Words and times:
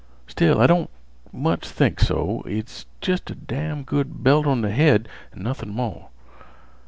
Still, 0.25 0.59
I 0.59 0.65
don't 0.65 0.89
much 1.31 1.63
think 1.69 1.99
so. 1.99 2.41
It's 2.47 2.87
jest 3.01 3.29
a 3.29 3.35
damn' 3.35 3.83
good 3.83 4.23
belt 4.23 4.47
on 4.47 4.63
th' 4.63 4.71
head, 4.71 5.07
an' 5.31 5.43
nothin' 5.43 5.69
more. 5.69 6.09